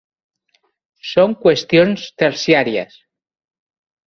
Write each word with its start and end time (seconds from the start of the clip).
Són 1.09 1.35
qüestions 1.43 2.07
terciàries. 2.23 2.97